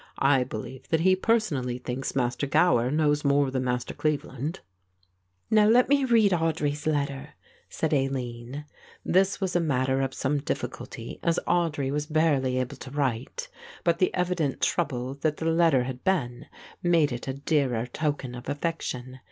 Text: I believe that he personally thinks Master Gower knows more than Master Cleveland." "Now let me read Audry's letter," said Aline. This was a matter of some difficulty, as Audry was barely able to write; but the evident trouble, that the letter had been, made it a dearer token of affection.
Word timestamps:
I 0.23 0.43
believe 0.43 0.87
that 0.87 1.01
he 1.01 1.15
personally 1.15 1.77
thinks 1.77 2.15
Master 2.15 2.47
Gower 2.47 2.89
knows 2.89 3.23
more 3.23 3.51
than 3.51 3.65
Master 3.65 3.93
Cleveland." 3.93 4.61
"Now 5.51 5.67
let 5.67 5.89
me 5.89 6.05
read 6.05 6.31
Audry's 6.31 6.87
letter," 6.87 7.35
said 7.69 7.93
Aline. 7.93 8.65
This 9.05 9.39
was 9.39 9.55
a 9.55 9.59
matter 9.59 10.01
of 10.01 10.15
some 10.15 10.39
difficulty, 10.39 11.19
as 11.21 11.39
Audry 11.45 11.91
was 11.91 12.07
barely 12.07 12.57
able 12.57 12.77
to 12.77 12.89
write; 12.89 13.47
but 13.83 13.99
the 13.99 14.11
evident 14.15 14.59
trouble, 14.59 15.13
that 15.21 15.37
the 15.37 15.45
letter 15.45 15.83
had 15.83 16.03
been, 16.03 16.47
made 16.81 17.11
it 17.11 17.27
a 17.27 17.35
dearer 17.35 17.85
token 17.85 18.33
of 18.33 18.49
affection. 18.49 19.19